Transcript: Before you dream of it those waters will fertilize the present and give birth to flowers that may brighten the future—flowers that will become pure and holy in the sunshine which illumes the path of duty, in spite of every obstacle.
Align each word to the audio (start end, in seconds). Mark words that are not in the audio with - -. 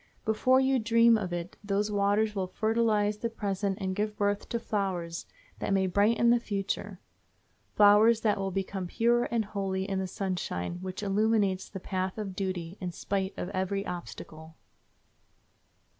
Before 0.25 0.59
you 0.59 0.79
dream 0.79 1.15
of 1.15 1.31
it 1.31 1.57
those 1.63 1.91
waters 1.91 2.33
will 2.33 2.47
fertilize 2.47 3.19
the 3.19 3.29
present 3.29 3.77
and 3.79 3.95
give 3.95 4.17
birth 4.17 4.49
to 4.49 4.57
flowers 4.57 5.27
that 5.59 5.73
may 5.73 5.85
brighten 5.85 6.31
the 6.31 6.39
future—flowers 6.39 8.21
that 8.21 8.39
will 8.39 8.49
become 8.49 8.87
pure 8.87 9.25
and 9.25 9.45
holy 9.45 9.87
in 9.87 9.99
the 9.99 10.07
sunshine 10.07 10.79
which 10.81 11.03
illumes 11.03 11.69
the 11.69 11.79
path 11.79 12.17
of 12.17 12.35
duty, 12.35 12.79
in 12.81 12.91
spite 12.91 13.35
of 13.37 13.49
every 13.49 13.85
obstacle. 13.85 14.55